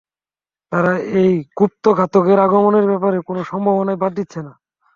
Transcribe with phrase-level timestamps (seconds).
[0.71, 4.53] তারা এই গুপ্তঘাতকের আগমনের ব্যাপারে কোনো সম্ভাবনাই বাদ দিচ্ছে না।